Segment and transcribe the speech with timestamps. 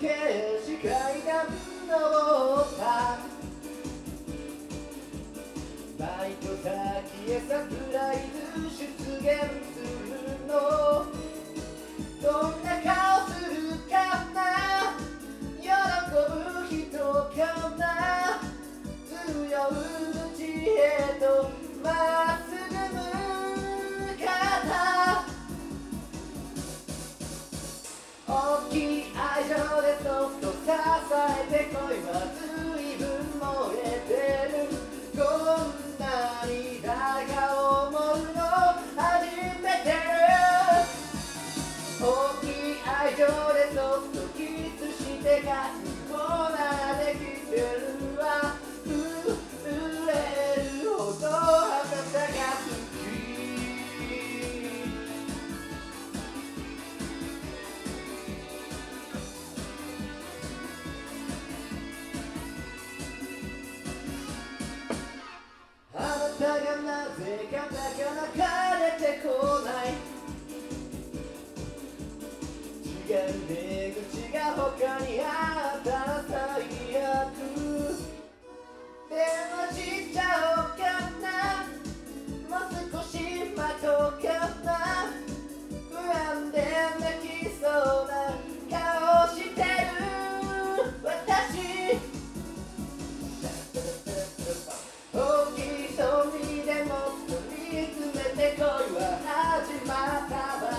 [0.00, 0.08] 景
[0.66, 0.90] 色階
[1.24, 1.46] 段
[1.86, 2.82] 登った。
[5.98, 6.68] バイト先
[7.30, 8.33] へサプライズ
[30.84, 31.63] casa eterna.
[67.16, 67.22] 手
[67.54, 68.40] がなか流
[68.82, 69.28] れてこ
[69.60, 69.94] ない。
[73.06, 73.52] 違う出
[73.92, 75.43] 口が他にある。
[98.94, 100.73] vontade matava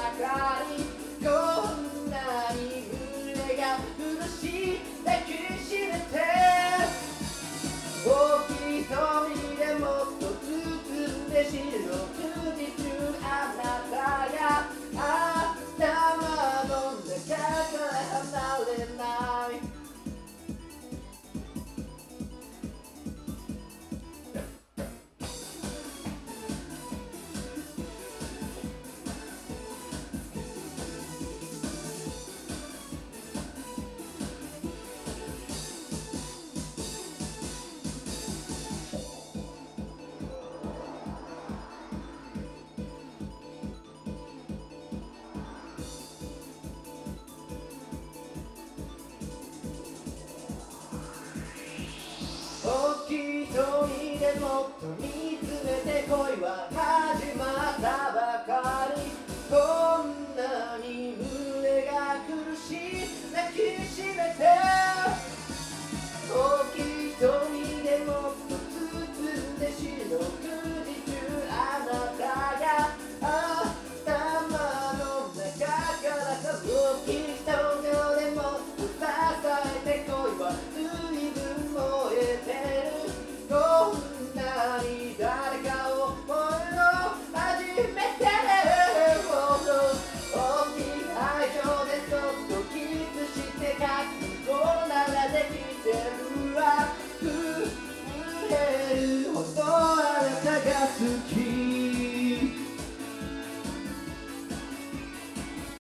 [100.76, 101.75] has to keep.